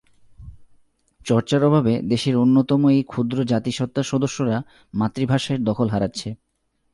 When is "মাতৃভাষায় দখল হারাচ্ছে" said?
4.93-6.29